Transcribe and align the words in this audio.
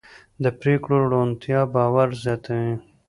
د 0.43 0.45
پرېکړو 0.59 0.97
روڼتیا 1.13 1.59
باور 1.73 2.09
زیاتوي 2.23 2.73